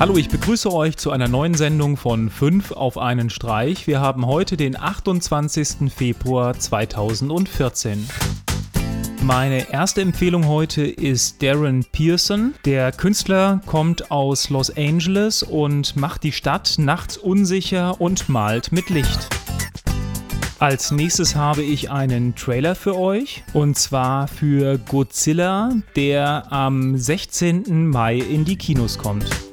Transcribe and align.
Hallo, 0.00 0.16
ich 0.16 0.28
begrüße 0.28 0.72
euch 0.72 0.96
zu 0.96 1.10
einer 1.10 1.26
neuen 1.26 1.54
Sendung 1.54 1.96
von 1.96 2.30
5 2.30 2.70
auf 2.70 2.98
einen 2.98 3.30
Streich. 3.30 3.88
Wir 3.88 4.00
haben 4.00 4.26
heute 4.26 4.56
den 4.56 4.80
28. 4.80 5.92
Februar 5.92 6.56
2014. 6.56 8.08
Meine 9.22 9.72
erste 9.72 10.00
Empfehlung 10.00 10.46
heute 10.46 10.84
ist 10.84 11.42
Darren 11.42 11.84
Pearson. 11.90 12.54
Der 12.64 12.92
Künstler 12.92 13.60
kommt 13.66 14.12
aus 14.12 14.50
Los 14.50 14.70
Angeles 14.70 15.42
und 15.42 15.96
macht 15.96 16.22
die 16.22 16.30
Stadt 16.30 16.76
nachts 16.78 17.16
unsicher 17.16 18.00
und 18.00 18.28
malt 18.28 18.70
mit 18.70 18.90
Licht. 18.90 19.28
Als 20.60 20.92
nächstes 20.92 21.34
habe 21.34 21.62
ich 21.62 21.90
einen 21.90 22.36
Trailer 22.36 22.76
für 22.76 22.96
euch 22.96 23.42
und 23.52 23.76
zwar 23.76 24.28
für 24.28 24.78
Godzilla, 24.78 25.72
der 25.96 26.52
am 26.52 26.96
16. 26.96 27.88
Mai 27.88 28.18
in 28.18 28.44
die 28.44 28.56
Kinos 28.56 28.96
kommt. 28.96 29.47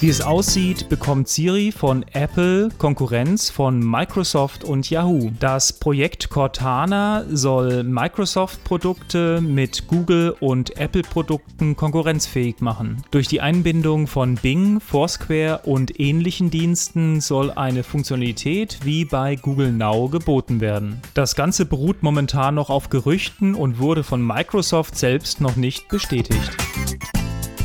Wie 0.00 0.10
es 0.10 0.20
aussieht, 0.20 0.88
bekommt 0.88 1.26
Siri 1.26 1.72
von 1.72 2.04
Apple 2.12 2.68
Konkurrenz 2.78 3.50
von 3.50 3.80
Microsoft 3.80 4.62
und 4.62 4.88
Yahoo. 4.88 5.32
Das 5.40 5.72
Projekt 5.72 6.30
Cortana 6.30 7.24
soll 7.28 7.82
Microsoft-Produkte 7.82 9.40
mit 9.40 9.88
Google 9.88 10.36
und 10.38 10.76
Apple-Produkten 10.76 11.74
konkurrenzfähig 11.74 12.60
machen. 12.60 13.02
Durch 13.10 13.26
die 13.26 13.40
Einbindung 13.40 14.06
von 14.06 14.36
Bing, 14.36 14.78
Foursquare 14.78 15.62
und 15.64 15.98
ähnlichen 15.98 16.50
Diensten 16.50 17.20
soll 17.20 17.50
eine 17.50 17.82
Funktionalität 17.82 18.78
wie 18.84 19.04
bei 19.04 19.34
Google 19.34 19.72
Now 19.72 20.08
geboten 20.08 20.60
werden. 20.60 21.02
Das 21.14 21.34
Ganze 21.34 21.64
beruht 21.64 22.04
momentan 22.04 22.54
noch 22.54 22.70
auf 22.70 22.88
Gerüchten 22.88 23.56
und 23.56 23.80
wurde 23.80 24.04
von 24.04 24.24
Microsoft 24.24 24.96
selbst 24.96 25.40
noch 25.40 25.56
nicht 25.56 25.88
bestätigt. 25.88 26.56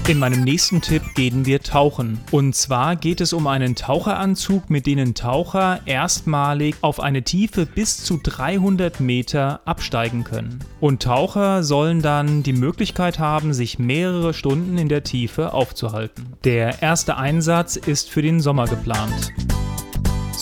In 0.06 0.20
meinem 0.20 0.44
nächsten 0.44 0.82
Tipp 0.82 1.02
gehen 1.16 1.46
wir 1.46 1.62
tauchen. 1.62 2.20
Und 2.30 2.56
zwar 2.56 2.98
geht 2.98 3.22
es 3.22 3.32
um 3.32 3.48
einen 3.48 3.74
Taucheranzug, 3.74 4.70
mit 4.70 4.86
denen 4.86 5.16
Taucher 5.16 5.80
erstmalig 5.86 6.76
auf 6.82 7.00
eine 7.00 7.24
Tiefe 7.24 7.66
bis 7.66 8.04
zu 8.04 8.20
300 8.22 9.00
Meter 9.00 9.62
absteigen 9.64 10.26
können. 10.26 10.60
Und 10.82 11.04
Taucher 11.04 11.64
sollen 11.64 12.02
dann 12.02 12.44
die 12.44 12.52
Möglichkeit 12.52 13.18
haben, 13.18 13.54
sich 13.54 13.80
mehrere 13.80 14.34
Stunden 14.34 14.78
in 14.78 14.90
der 14.90 15.06
Tiefe 15.06 15.54
aufzuhalten. 15.54 16.34
Der 16.44 16.82
erste 16.82 17.16
Einsatz 17.16 17.78
ist 17.78 18.10
für 18.10 18.22
den 18.22 18.42
Sommer 18.42 18.66
geplant. 18.66 19.32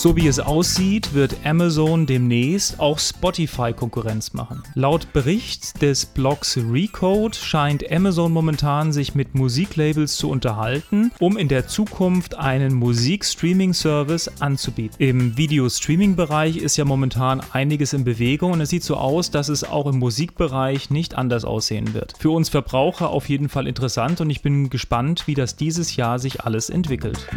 So 0.02 0.16
wie 0.16 0.26
es 0.26 0.40
aussieht, 0.40 1.14
wird 1.14 1.36
Amazon 1.44 2.06
demnächst 2.06 2.80
auch 2.80 2.98
Spotify 2.98 3.72
Konkurrenz 3.72 4.32
machen. 4.32 4.64
Laut 4.74 5.12
Bericht 5.12 5.80
des 5.80 6.06
Blogs 6.06 6.58
Recode 6.72 7.36
scheint 7.36 7.88
Amazon 7.88 8.32
momentan 8.32 8.92
sich 8.92 9.14
mit 9.14 9.36
Musiklabels 9.36 10.16
zu 10.16 10.28
unterhalten, 10.28 11.12
um 11.20 11.36
in 11.36 11.46
der 11.46 11.68
Zukunft 11.68 12.36
einen 12.36 12.74
Musikstreaming-Service 12.74 14.40
anzubieten. 14.40 14.96
Im 14.98 15.36
Video-Streaming-Bereich 15.36 16.56
ist 16.56 16.76
ja 16.76 16.84
momentan 16.84 17.40
einiges 17.52 17.92
in 17.92 18.02
Bewegung 18.02 18.50
und 18.50 18.60
es 18.60 18.70
sieht 18.70 18.82
so 18.82 18.96
aus, 18.96 19.30
dass 19.30 19.48
es 19.48 19.62
auch 19.62 19.86
im 19.86 20.00
Musikbereich 20.00 20.90
nicht 20.90 21.14
anders 21.14 21.44
aussehen 21.44 21.94
wird. 21.94 22.14
Für 22.18 22.30
uns 22.30 22.48
Verbraucher 22.48 23.10
auf 23.10 23.28
jeden 23.28 23.48
Fall 23.48 23.68
interessant 23.68 24.20
und 24.20 24.30
ich 24.30 24.42
bin 24.42 24.68
gespannt, 24.68 25.28
wie 25.28 25.34
das 25.34 25.54
dieses 25.54 25.94
Jahr 25.94 26.18
sich 26.18 26.40
alles 26.40 26.70
entwickelt. 26.70 27.28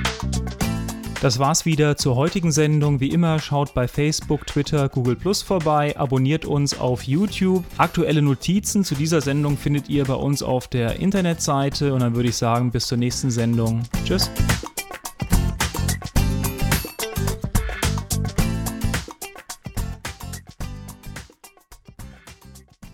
Das 1.26 1.40
war's 1.40 1.66
wieder 1.66 1.98
zur 1.98 2.16
heutigen 2.16 2.52
Sendung. 2.52 3.00
Wie 3.00 3.08
immer, 3.08 3.40
schaut 3.40 3.74
bei 3.74 3.88
Facebook, 3.88 4.46
Twitter, 4.46 4.90
Google 4.90 5.16
Plus 5.16 5.42
vorbei, 5.42 5.98
abonniert 5.98 6.46
uns 6.46 6.80
auf 6.80 7.02
YouTube. 7.02 7.64
Aktuelle 7.78 8.22
Notizen 8.22 8.84
zu 8.84 8.94
dieser 8.94 9.22
Sendung 9.22 9.58
findet 9.58 9.90
ihr 9.90 10.06
bei 10.06 10.14
uns 10.14 10.44
auf 10.44 10.68
der 10.68 11.00
Internetseite 11.00 11.96
und 11.96 12.02
dann 12.02 12.14
würde 12.14 12.30
ich 12.30 12.36
sagen, 12.36 12.70
bis 12.70 12.86
zur 12.86 13.00
nächsten 13.00 13.32
Sendung. 13.32 13.82
Tschüss. 14.06 14.30